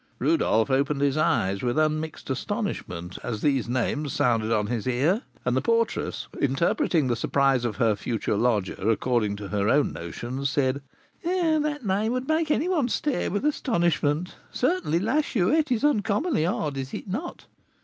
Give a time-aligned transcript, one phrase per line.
[0.17, 5.55] Rodolph opened his eyes with unmixed astonishment as these names sounded on his ear, and
[5.55, 10.81] the porteress, interpreting the surprise of her future lodger according to her own notions, said:
[11.23, 14.37] "That name would make any one stare with astonishment.
[14.51, 17.45] Certainly La Chouette is uncommonly odd; is it not?"